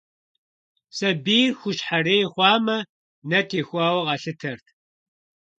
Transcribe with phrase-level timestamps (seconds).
[0.95, 2.77] Сабийр хущхьэрей хъуамэ,
[3.29, 4.65] нэ техуауэ къалъытэрт.